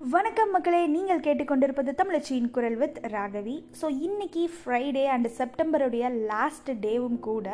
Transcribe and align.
வணக்கம் 0.00 0.52
மக்களே 0.54 0.80
நீங்கள் 0.92 1.22
கேட்டுக்கொண்டிருப்பது 1.24 1.92
தமிழச்சியின் 2.00 2.50
குரல் 2.56 2.76
வித் 2.80 2.98
ராகவி. 3.12 3.54
ஸோ 3.78 3.86
இன்னைக்கு 4.06 4.42
ஃப்ரைடே 4.56 5.02
அண்ட் 5.14 5.28
செப்டம்பருடைய 5.38 6.04
லாஸ்ட் 6.28 6.70
டேவும் 6.84 7.16
கூட 7.26 7.48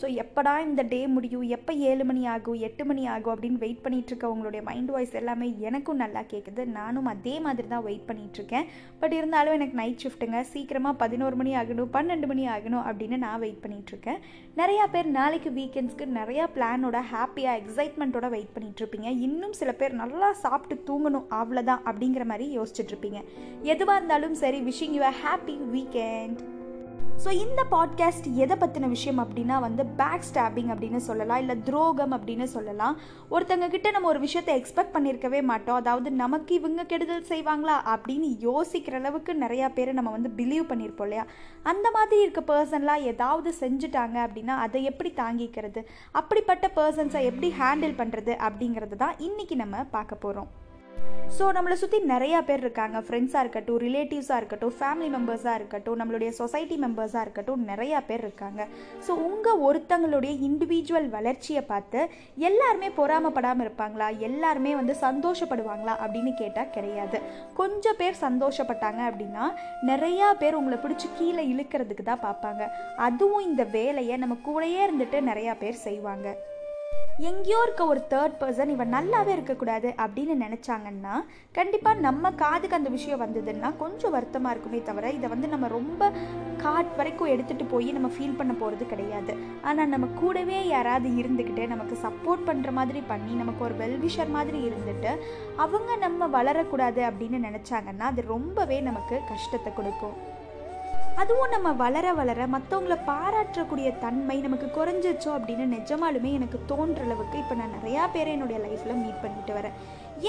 ஸோ 0.00 0.06
எப்படா 0.22 0.52
இந்த 0.66 0.82
டே 0.92 1.00
முடியும் 1.14 1.46
எப்போ 1.56 1.72
ஏழு 1.88 2.04
மணி 2.10 2.22
ஆகும் 2.34 2.60
எட்டு 2.68 2.84
மணி 2.90 3.06
ஆகும் 3.14 3.32
அப்படின்னு 3.34 3.62
வெயிட் 3.64 3.82
பண்ணிட்டு 3.86 4.12
இருக்க 4.12 4.30
உங்களுடைய 4.34 4.60
மைண்ட் 4.68 4.92
வாய்ஸ் 4.96 5.16
எல்லாமே 5.20 5.48
எனக்கும் 5.70 6.00
நல்லா 6.02 6.22
கேட்குது 6.34 6.64
நானும் 6.78 7.08
அதே 7.14 7.34
மாதிரி 7.46 7.68
தான் 7.74 7.84
வெயிட் 7.88 8.06
பண்ணிட்டு 8.10 8.40
இருக்கேன். 8.40 8.68
பட் 9.00 9.16
இருந்தாலும் 9.18 9.56
எனக்கு 9.58 9.76
நைட் 9.80 10.00
ஷிஃப்ட்டுங்க 10.04 10.44
சீக்கிரமாக 10.52 11.00
பதினோரு 11.02 11.36
மணி 11.42 11.54
ஆகணும் 11.62 11.90
பன்னெண்டு 11.98 12.30
மணி 12.34 12.46
ஆகணும் 12.54 12.86
அப்படின்னு 12.90 13.18
நான் 13.26 13.42
வெயிட் 13.46 13.62
பண்ணிட்டு 13.66 13.94
இருக்கேன். 13.94 14.22
நிறையா 14.62 14.86
பேர் 14.94 15.10
நாளைக்கு 15.18 15.52
வீக்கெண்ட்ஸ்க்கு 15.60 16.08
நிறையா 16.20 16.46
பிளானோட 16.58 17.02
ஹாப்பியாக 17.16 17.58
எக்ஸைட்மெண்ட்டோட 17.64 18.28
வெயிட் 18.36 18.54
பண்ணிட்டு 18.56 18.82
இருப்பீங்க. 18.84 19.10
இன்னும் 19.28 19.58
சில 19.62 19.72
பேர் 19.82 20.00
நல்லா 20.04 20.30
சாப்பிட்டு 20.46 20.78
தூங்கணும் 20.92 21.28
அவ்வளோதான் 21.42 21.84
அப்படிங்கிற 21.88 22.24
மாதிரி 22.24 22.58
யோசிச்சுட்டு 22.58 22.94
இருப்பீங்க 22.94 23.20
எதுவாக 23.62 23.98
இருந்தாலும் 23.98 24.34
சரி 24.34 24.60
wishing 24.60 24.96
you 24.98 25.02
a 25.02 25.16
happy 25.24 25.56
weekend 25.74 26.40
so 27.24 27.30
இந்த 27.32 27.60
பாட்காஸ்ட் 27.70 28.26
எதை 28.34 28.56
பற்றின 28.56 28.88
விஷயம் 28.88 29.20
அப்படின்னா 29.22 29.60
வந்து 29.60 29.86
பேக் 30.00 30.26
ஸ்டாபிங் 30.28 30.68
அப்படின்னு 30.72 30.96
சொல்லலாம் 30.96 31.38
இல்லை 31.38 31.62
துரோகம் 31.62 32.12
அப்படின்னு 32.12 32.42
சொல்லலாம். 32.42 32.98
ஒருத்தங்க 33.30 33.68
கிட்ட 33.68 33.90
நம்ம 33.90 34.08
ஒரு 34.08 34.20
விஷயத்தை 34.20 34.52
எக்ஸ்பெக்ட் 34.60 34.94
பண்ணியிருக்கவே 34.96 35.40
மாட்டோம். 35.42 35.74
அதாவது 35.74 36.10
நமக்கு 36.10 36.54
இவங்க 36.54 36.84
கெடுதல் 36.84 37.26
செய்வாங்களா 37.28 37.76
அப்படின்னு 37.94 38.28
யோசிக்கிற 38.40 38.92
அளவுக்கு 38.92 39.34
நிறையா 39.34 39.68
பேர் 39.68 39.92
நம்ம 39.92 40.10
வந்து 40.10 40.30
பிலீவ் 40.36 40.70
பண்ணியிருப்போம் 40.70 41.04
இல்லையா? 41.04 41.26
அந்த 41.62 41.90
மாதிரி 41.90 42.22
இருக்க 42.22 42.40
பர்சன்லாம் 42.52 43.02
ஏதாவது 43.02 43.52
செஞ்சுட்டாங்க 43.60 44.16
அப்படின்னா 44.26 44.56
அதை 44.66 44.84
எப்படி 44.84 45.12
தாங்கிக்கிறது? 45.16 45.82
அப்படிப்பட்ட 46.12 46.70
பர்சன்ஸை 46.76 47.24
எப்படி 47.24 47.50
ஹேண்டில் 47.60 47.98
பண்ணுறது 48.02 48.34
அப்படிங்கிறது 48.48 48.96
தான் 48.96 49.16
இன்றைக்கி 49.18 49.54
நம்ம 49.54 49.84
பார்க்க 49.90 50.24
போகிறோம் 50.26 50.50
ஸோ 51.36 51.46
நம்மளை 51.56 51.74
சுற்றி 51.80 51.98
நிறையா 52.10 52.38
பேர் 52.46 52.62
இருக்காங்க. 52.64 52.98
ஃப்ரெண்ட்ஸாக 53.06 53.42
இருக்கட்டும் 53.44 53.78
ரிலேட்டிவ்ஸாக 53.84 54.38
இருக்கட்டும் 54.40 54.72
ஃபேமிலி 54.78 55.08
மெம்பர்ஸாக 55.14 55.58
இருக்கட்டும் 55.60 55.98
நம்மளுடைய 56.00 56.30
சொசைட்டி 56.38 56.76
மெம்பர்ஸாக 56.84 57.24
இருக்கட்டும் 57.26 57.62
நிறையா 57.70 57.98
பேர் 58.08 58.24
இருக்காங்க. 58.26 58.62
ஸோ 59.06 59.12
உங்கள் 59.26 59.60
ஒருத்தங்களுடைய 59.68 60.32
இண்டிவிஜுவல் 60.48 61.08
வளர்ச்சியை 61.16 61.62
பார்த்து 61.72 62.00
எல்லாருமே 62.48 62.90
பொறாமப்படாமல் 62.98 63.64
இருப்பாங்களா? 63.66 64.08
எல்லாருமே 64.28 64.74
வந்து 64.80 64.96
சந்தோஷப்படுவாங்களா? 65.06 65.96
அப்படின்னு 66.04 66.34
கேட்டால் 66.42 66.74
கிடையாது. 66.76 67.20
கொஞ்சம் 67.60 67.98
பேர் 68.02 68.22
சந்தோஷப்பட்டாங்க 68.26 69.02
அப்படின்னா 69.10 69.46
நிறையா 69.92 70.28
பேர் 70.42 70.60
உங்களை 70.60 70.78
பிடிச்சி 70.84 71.08
கீழே 71.18 71.44
இழுக்கிறதுக்கு 71.54 72.06
தான் 72.12 72.26
பார்ப்பாங்க. 72.28 72.64
அதுவும் 73.08 73.48
இந்த 73.50 73.64
வேலையை 73.78 74.16
நம்ம 74.24 74.36
கூடயே 74.50 74.82
இருந்துட்டு 74.88 75.20
நிறையா 75.32 75.54
பேர் 75.64 75.84
செய்வாங்க. 75.88 76.28
எங்கேயோ 77.28 77.60
இருக்க 77.64 77.82
ஒரு 77.86 78.00
தேர்ட் 78.10 78.36
பர்சன் 78.40 78.72
இவன் 78.72 78.92
நல்லாவே 78.94 79.30
இருக்கக்கூடாது 79.36 79.88
அப்படின்னு 80.04 80.34
நினச்சாங்கன்னா 80.42 81.14
கண்டிப்பாக 81.52 82.02
நம்ம 82.04 82.30
காதுக்கு 82.42 82.76
அந்த 82.76 82.90
விஷயம் 82.90 83.22
வந்ததுன்னா 83.22 83.76
கொஞ்சம் 83.76 84.14
வருத்தமாக 84.16 84.52
இருக்குமே 84.54 84.80
தவிர 84.82 85.10
இதை 85.10 85.28
வந்து 85.28 85.48
நம்ம 85.48 85.68
ரொம்ப 85.68 86.10
காட் 86.62 86.92
வரைக்கும் 86.96 87.32
எடுத்துகிட்டு 87.34 87.66
போய் 87.68 87.88
நம்ம 87.96 88.10
ஃபீல் 88.14 88.38
பண்ண 88.38 88.52
போகிறது 88.52 88.86
கிடையாது. 88.86 89.34
ஆனால் 89.62 89.92
நம்ம 89.94 90.08
கூடவே 90.20 90.60
யாராவது 90.68 91.10
இருந்துக்கிட்டு 91.20 91.66
நமக்கு 91.74 91.98
சப்போர்ட் 92.06 92.48
பண்ணுற 92.48 92.72
மாதிரி 92.78 93.02
பண்ணி 93.12 93.34
நமக்கு 93.42 93.64
ஒரு 93.64 93.76
வெல்விஷர் 93.82 94.34
மாதிரி 94.38 94.60
இருந்துட்டு 94.70 95.12
அவங்க 95.66 95.96
நம்ம 96.06 96.28
வளரக்கூடாது 96.38 97.02
அப்படின்னு 97.10 97.40
நினச்சாங்கன்னா 97.48 98.08
அது 98.12 98.24
ரொம்பவே 98.34 98.80
நமக்கு 98.80 99.18
கஷ்டத்தை 99.32 99.72
கொடுக்கும். 99.74 100.18
அதுவும் 101.20 101.52
நம்ம 101.54 101.68
வளர 101.80 102.06
வளர 102.18 102.40
மற்றவங்கள 102.52 102.96
பாராட்டக்கூடிய 103.08 103.88
தன்மை 104.02 104.36
நமக்கு 104.44 104.66
குறைஞ்சிச்சோ 104.76 105.30
அப்படின்னு 105.36 105.64
நிஜமாலுமே 105.76 106.30
எனக்கு 106.38 106.58
தோன்ற 106.70 107.00
அளவுக்கு 107.06 107.36
இப்போ 107.42 107.54
நான் 107.60 107.74
நிறையா 107.76 108.02
பேரை 108.14 108.32
என்னுடைய 108.36 108.58
லைஃப்பில் 108.64 109.00
மீட் 109.00 109.22
பண்ணிட்டு 109.22 109.52
வரேன். 109.56 109.74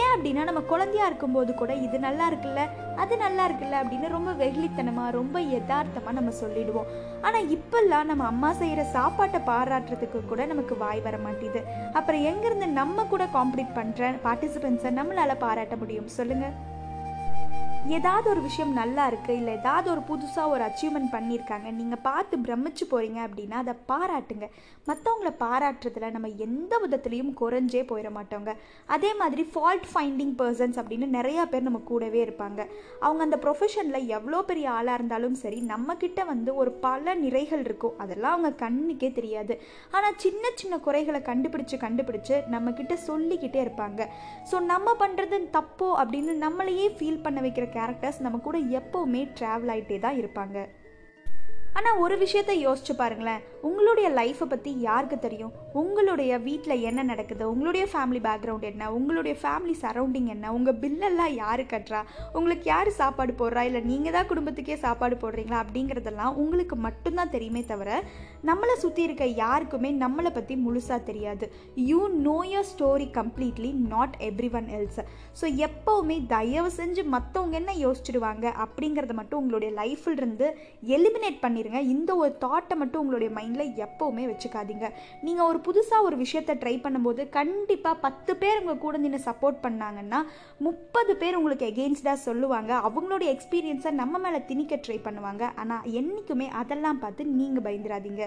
ஏன் 0.01 0.13
அப்படின்னா 0.13 0.43
நம்ம 0.49 0.61
குழந்தையா 0.71 1.05
இருக்கும்போது 1.09 1.51
கூட 1.61 1.73
இது 1.85 1.99
நல்லா 2.07 2.25
இருக்குல்ல 2.31 2.63
அது 3.03 3.13
நல்லா 3.25 3.43
இருக்குல்ல 3.49 3.81
அப்படின்னு 3.81 4.09
ரொம்ப 4.15 4.33
வெகுளித்தனமாக 4.41 5.15
ரொம்ப 5.19 5.39
யதார்த்தமாக 5.55 6.17
நம்ம 6.19 6.33
சொல்லிடுவோம். 6.41 6.89
ஆனால் 7.27 7.51
இப்போல்லாம் 7.57 8.09
நம்ம 8.11 8.25
அம்மா 8.33 8.51
செய்கிற 8.61 8.83
சாப்பாட்டை 8.97 9.41
பாராட்டுறதுக்கு 9.51 10.21
கூட 10.31 10.45
நமக்கு 10.53 10.77
வாய் 10.83 11.05
வர 11.07 11.19
மாட்டேது 11.27 11.61
அப்புறம் 11.99 12.25
எங்கேருந்து 12.31 12.69
நம்ம 12.81 13.07
கூட 13.13 13.27
காம்படிட் 13.37 13.77
பண்ணுற 13.79 14.11
பார்ட்டிசிபெண்ட்ஸை 14.27 14.93
நம்மளால் 14.99 15.41
பாராட்ட 15.45 15.77
முடியும். 15.83 16.11
சொல்லுங்கள் 16.19 16.55
ஏதாவது 17.95 18.27
ஒரு 18.31 18.41
விஷயம் 18.45 18.71
நல்லா 18.79 19.03
இருக்குது 19.09 19.37
இல்லை 19.39 19.51
ஏதாவது 19.59 19.87
ஒரு 19.91 20.01
புதுசாக 20.07 20.53
ஒரு 20.53 20.63
அச்சீவ்மெண்ட் 20.65 21.11
பண்ணியிருக்காங்க 21.13 21.67
நீங்கள் 21.77 22.01
பார்த்து 22.07 22.37
பிரமிச்சு 22.45 22.85
போகிறீங்க 22.91 23.19
அப்படின்னா 23.27 23.57
அதை 23.63 23.73
பாராட்டுங்க. 23.91 24.47
மற்றவங்கள 24.89 25.29
பாராட்டுறதுல 25.43 26.07
நம்ம 26.15 26.29
எந்த 26.45 26.73
விதத்துலேயும் 26.83 27.31
குறைஞ்சே 27.41 27.83
போயிட 27.91 28.09
மாட்டோங்க. 28.17 28.53
அதே 28.95 29.11
மாதிரி 29.21 29.43
ஃபால்ட் 29.53 29.87
ஃபைண்டிங் 29.91 30.33
பர்சன்ஸ் 30.41 30.79
அப்படின்னு 30.81 31.07
நிறையா 31.15 31.45
பேர் 31.53 31.65
நம்ம 31.67 31.81
கூடவே 31.91 32.19
இருப்பாங்க. 32.25 32.59
அவங்க 33.05 33.23
அந்த 33.27 33.39
ப்ரொஃபஷனில் 33.45 34.09
எவ்வளோ 34.17 34.41
பெரிய 34.49 34.67
ஆளாக 34.77 34.97
இருந்தாலும் 35.01 35.37
சரி 35.43 35.61
நம்மக்கிட்ட 35.73 36.25
வந்து 36.33 36.53
ஒரு 36.63 36.73
பல 36.85 37.15
நிறைகள் 37.23 37.63
இருக்கும். 37.67 37.95
அதெல்லாம் 38.05 38.35
அவங்க 38.37 38.53
கண்ணுக்கே 38.65 39.11
தெரியாது. 39.19 39.55
ஆனால் 39.95 40.19
சின்ன 40.25 40.53
சின்ன 40.63 40.81
குறைகளை 40.89 41.23
கண்டுபிடிச்சு 41.31 41.79
கண்டுபிடிச்சு 41.85 42.37
நம்மக்கிட்ட 42.55 42.97
சொல்லிக்கிட்டே 43.07 43.61
இருப்பாங்க. 43.65 44.09
ஸோ 44.51 44.59
நம்ம 44.73 44.97
பண்ணுறது 45.05 45.39
தப்போ 45.57 45.89
அப்படின்னு 46.03 46.35
நம்மளையே 46.45 46.87
ஃபீல் 46.99 47.23
பண்ண 47.27 47.39
வைக்கிற 47.47 47.67
கேரக்டர்ஸ் 47.75 48.19
நம்ம 48.19 48.37
கூட 48.37 48.57
எப்போவுமே 48.79 49.21
ட்ராவல் 49.39 49.71
ஆகிட்டே 49.73 49.99
தான் 49.99 50.19
இருப்பாங்க. 50.21 50.57
ஆனால் 51.77 51.99
ஒரு 52.03 52.15
விஷயத்த 52.21 52.53
யோசிச்சு 52.65 52.93
பாருங்களேன். 52.99 53.41
உங்களுடைய 53.67 54.07
லைஃப்பை 54.17 54.45
பற்றி 54.51 54.71
யாருக்கு 54.87 55.17
தெரியும்? 55.19 55.53
உங்களுடைய 55.81 56.31
வீட்டில் 56.45 56.83
என்ன 56.89 57.01
நடக்குது? 57.03 57.43
உங்களுடைய 57.53 57.85
ஃபேமிலி 57.91 58.19
பேக்ரவுண்ட் 58.27 58.67
என்ன? 58.69 58.83
உங்களுடைய 58.97 59.35
ஃபேமிலி 59.41 59.75
சரௌண்டிங் 59.81 60.29
என்ன? 60.35 60.53
உங்கள் 60.57 60.77
பில்லெல்லாம் 60.83 61.33
யார் 61.41 61.63
கட்டுறா? 61.73 62.01
உங்களுக்கு 62.37 62.65
யார் 62.71 62.89
சாப்பாடு 62.99 63.33
போடுறா? 63.41 63.63
இல்லை 63.69 63.81
நீங்கள் 63.91 64.15
தான் 64.17 64.29
குடும்பத்துக்கே 64.31 64.77
சாப்பாடு 64.85 65.17
போடுறீங்களா? 65.23 65.59
அப்படிங்கிறதெல்லாம் 65.63 66.37
உங்களுக்கு 66.43 66.77
மட்டும்தான் 66.87 67.33
தெரியுமே 67.35 67.63
தவிர 67.71 67.89
நம்மளை 68.49 68.75
சுற்றி 68.83 69.03
இருக்க 69.07 69.25
யாருக்குமே 69.43 69.91
நம்மளை 70.03 70.33
பற்றி 70.39 70.55
முழுசாக 70.65 70.99
தெரியாது. 71.09 71.47
You 71.89 72.01
know 72.27 72.37
your 72.53 72.69
story 72.73 73.09
completely 73.19 73.71
not 73.93 74.17
everyone 74.59 74.69
else 74.79 75.01
so 75.41 75.45
எப்போவுமே 75.67 76.19
தயவு 76.35 76.71
செஞ்சு 76.79 77.03
மற்றவங்க 77.15 77.57
என்ன 77.61 77.71
யோசிச்சுடுவாங்க 77.85 78.45
அப்படிங்கிறத 78.65 79.13
மட்டும் 79.21 79.41
உங்களுடைய 79.43 79.71
லைஃப்பில் 79.81 80.19
இருந்து 80.21 80.47
எலிமினேட் 80.95 81.39
பண்ணிடுங்க 81.59 81.79
இந்த 81.93 82.11
ஒரு 82.23 82.33
தாட்டை 82.43 82.75
மட்டும் 82.81 83.01
உங்களுடைய 83.03 83.29
மைண்டில் 83.37 83.73
எப்போவுமே 83.85 84.23
வச்சுக்காதீங்க. 84.31 84.87
நீங்கள் 85.27 85.47
ஒரு 85.51 85.59
புதுசாக 85.67 86.07
ஒரு 86.07 86.15
விஷயத்தை 86.23 86.55
ட்ரை 86.63 86.75
பண்ணும்போது 86.85 87.21
கண்டிப்பாக 87.37 88.01
பத்து 88.05 88.31
பேர் 88.41 88.61
உங்கள் 88.61 88.83
கூட 88.85 88.97
நின்று 89.03 89.21
சப்போர்ட் 89.29 89.63
பண்ணாங்கன்னா 89.65 90.19
முப்பது 90.67 91.13
பேர் 91.21 91.39
உங்களுக்கு 91.39 91.69
எகெயின்ஸ்டாக 91.71 92.25
சொல்லுவாங்க. 92.27 92.73
அவங்களுடைய 92.89 93.29
எக்ஸ்பீரியன்ஸை 93.35 93.91
நம்ம 94.01 94.19
மேலே 94.25 94.41
திணிக்க 94.51 94.81
ட்ரை 94.85 94.99
பண்ணுவாங்க. 95.07 95.45
ஆனால் 95.63 95.87
என்றைக்குமே 96.01 96.49
அதெல்லாம் 96.61 97.01
பார்த்து 97.05 97.31
நீங்கள் 97.39 97.65
பயந்துடாதீங்க 97.67 98.25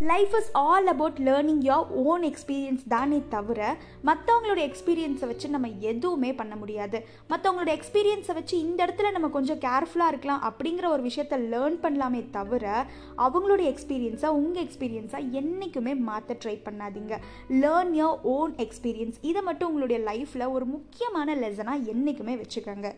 life 0.00 0.34
is 0.34 0.50
all 0.52 0.86
about 0.86 1.18
learning 1.18 1.62
your 1.62 1.86
own 1.88 2.22
experience 2.22 2.82
தானே 2.88 3.22
தவிர 3.28 3.76
மற்றவங்களோட 4.04 4.60
எக்ஸ்பீரியன்ஸை 4.66 5.26
வச்சு 5.26 5.48
நம்ம 5.48 5.68
எதுவுமே 5.68 6.34
பண்ண 6.34 6.56
முடியாது. 6.56 7.06
மற்றவங்களோட 7.30 7.78
எக்ஸ்பீரியன்ஸை 7.78 8.34
வச்சு 8.34 8.58
இந்த 8.58 8.86
இடத்துல 8.86 9.10
நம்ம 9.10 9.28
கொஞ்சம் 9.28 9.58
கேர்ஃபுல்லாக 9.58 10.06
இருக்கலாம் 10.06 10.54
அப்படிங்கிற 10.54 10.88
ஒரு 10.88 11.02
விஷயத்த 11.02 11.38
லேர்ன் 11.52 11.78
பண்ணலாமே 11.82 12.30
தவிர 12.30 12.86
அவங்களோட 13.18 13.64
எக்ஸ்பீரியன்ஸை 13.72 14.26
உங்கள் 14.26 14.64
எக்ஸ்பீரியன்ஸாக 14.64 15.30
என்றைக்குமே 15.30 15.94
மாற்ற 15.94 16.36
ட்ரை 16.44 16.56
பண்ணாதீங்க. 16.58 17.16
லேர்ன் 17.48 17.92
யோர் 17.92 18.22
ஓன் 18.22 18.54
எக்ஸ்பீரியன்ஸ் 18.54 19.14
இதை 19.20 19.42
மட்டும் 19.42 19.68
உங்களுடைய 19.68 20.12
லைஃப்பில் 20.12 20.50
ஒரு 20.50 20.64
முக்கியமான 20.64 21.36
லெசனாக 21.36 21.84
என்றைக்குமே 21.84 22.36
வச்சுக்கோங்க. 22.36 22.94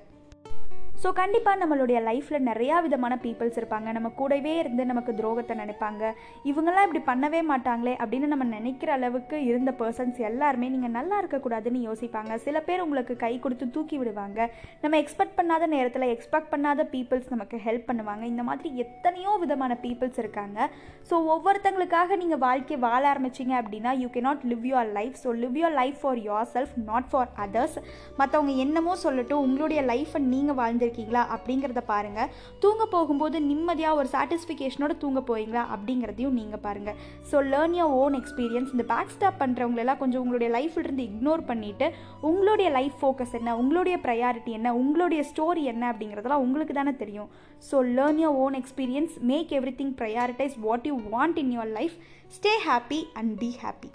ஸோ 1.03 1.09
கண்டிப்பாக 1.19 1.59
நம்மளுடைய 1.61 1.99
லைஃப்பில் 2.07 2.47
நிறையா 2.49 2.79
விதமான 2.87 3.15
பீப்புள்ஸ் 3.23 3.59
இருப்பாங்க. 3.61 3.89
நம்ம 3.97 4.09
கூடவே 4.19 4.51
இருந்து 4.63 4.83
நமக்கு 4.91 5.13
துரோகத்தை 5.21 5.55
நினைப்பாங்க. 5.61 6.03
இவங்கெல்லாம் 6.51 6.87
இப்படி 6.87 7.01
பண்ணவே 7.07 7.41
மாட்டாங்களே 7.51 7.95
அப்படின்னு 8.03 8.29
நம்ம 8.33 8.47
நினைக்கிற 8.57 8.91
அளவுக்கு 8.99 9.37
இருந்த 9.51 9.73
பர்சன்ஸ் 9.79 10.19
எல்லாருமே 10.31 10.67
நீங்கள் 10.75 10.95
நல்லா 10.97 11.19
இருக்கக்கூடாதுன்னு 11.23 11.81
யோசிப்பாங்க. 11.87 12.35
சில 12.47 12.61
பேர் 12.67 12.83
உங்களுக்கு 12.87 13.15
கை 13.25 13.33
கொடுத்து 13.45 13.69
தூக்கி 13.77 13.99
விடுவாங்க. 14.01 14.49
நம்ம 14.83 14.99
எக்ஸ்பெக்ட் 15.05 15.39
பண்ணாத 15.39 15.69
நேரத்தில் 15.77 16.07
எக்ஸ்பெக்ட் 16.17 16.53
பண்ணாத 16.55 16.87
பீப்புள்ஸ் 16.95 17.33
நமக்கு 17.35 17.59
ஹெல்ப் 17.67 17.89
பண்ணுவாங்க. 17.91 18.27
இந்த 18.33 18.45
மாதிரி 18.51 18.71
எத்தனையோ 18.85 19.33
விதமான 19.45 19.79
பீப்புள்ஸ் 19.87 20.21
இருக்காங்க. 20.25 20.69
ஸோ 21.09 21.17
ஒவ்வொருத்தங்களுக்காக 21.37 22.21
நீங்கள் 22.25 22.43
வாழ்க்கையை 22.47 22.81
வாழ 22.87 23.03
ஆரம்பிச்சிங்க 23.15 23.57
அப்படின்னா 23.63 23.95
you 24.03 24.11
can 24.19 24.25
not 24.29 24.47
live 24.53 24.69
your 24.73 24.93
life 25.01 25.17
so 25.25 25.33
live 25.47 25.59
your 25.63 25.77
life 25.81 25.99
for 26.05 26.23
yourself 26.55 26.77
not 26.91 27.11
for 27.13 27.33
others 27.47 27.79
மற்றவங்க 28.21 28.55
என்னமோ 28.67 28.95
சொல்லட்டும் 29.07 29.45
உங்களுடைய 29.49 29.83
லைஃப்பை 29.95 30.23
நீங்கள் 30.37 30.61
வாழ்ந்து 30.63 30.89
இருக்கீங்களா 30.91 31.25
அப்படிங்கிறத 31.35 31.81
பாருங்கள் 31.87 32.31
தூங்க 32.61 32.85
போகும்போது 32.91 33.37
நிம்மதியாக 33.43 33.99
ஒரு 34.01 34.09
சாட்டிஸ்ஃபிகேஷனோட 34.13 34.93
தூங்க 34.99 35.21
போவீங்களா 35.27 35.63
அப்படிங்கிறதையும் 35.75 36.39
நீங்கள் 36.41 36.61
பாருங்கள் 36.61 36.97
so 37.31 37.39
learn 37.51 37.77
your 37.77 37.95
own 38.01 38.15
experience 38.15 38.73
இந்த 38.73 38.85
பேக் 38.85 39.15
ஸ்டாப் 39.15 39.41
பண்ணுறவங்களெல்லாம் 39.41 39.99
கொஞ்சம் 39.99 40.23
உங்களுடைய 40.23 40.51
லைஃப்லேருந்து 40.57 41.07
இக்னோர் 41.11 41.45
பண்ணிவிட்டு 41.51 41.89
உங்களுடைய 42.23 42.71
லைஃப் 42.71 42.97
ஃபோக்கஸ் 43.01 43.35
என்ன 43.35 43.57
உங்களுடைய 43.57 43.99
ப்ரையாரிட்டி 44.03 44.53
என்ன 44.53 44.75
உங்களுடைய 44.75 45.25
ஸ்டோரி 45.31 45.65
என்ன 45.65 45.85
அப்படிங்கிறதெல்லாம் 45.93 46.45
உங்களுக்கு 46.45 46.75
தானே 46.75 46.95
தெரியும். 46.97 47.31
So 47.71 47.79
learn 47.97 48.21
your 48.25 48.39
own 48.45 48.55
experience 48.55 49.17
make 49.31 49.53
everything 49.81 49.97
prioritise 49.99 50.57
what 50.61 50.87
you 50.87 50.97
want 51.11 51.41
in 51.45 51.53
your 51.57 51.75
life 51.79 51.97
stay 52.37 52.55
happy 52.69 53.03
and 53.15 53.35
be 53.39 53.51
happy 53.63 53.91